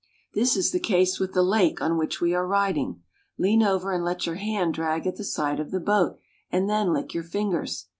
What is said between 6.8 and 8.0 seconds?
lick your fingers.